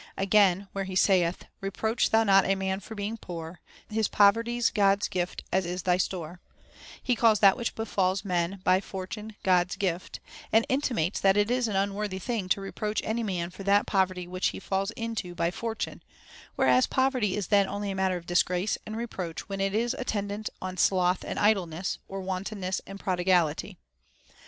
[0.17, 4.71] Again, where he saith, ■.?' Reproach thou not a man for being poor; His poverty's
[4.71, 6.39] God's gift, as is thy store,t
[7.03, 10.19] he calls that which befalls men by Fortune God's gift,
[10.51, 14.25] and intimates that it is an unworthy thing to reproach any man for that poverty
[14.25, 16.01] which he falls into by Fortune,
[16.55, 20.49] whereas poverty is then only a matter of disgrace and reproach when it is attendant
[20.59, 23.77] on sloth and idleness, or wantonness and prodigality.